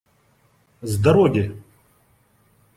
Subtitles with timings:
[0.81, 1.55] С дороги!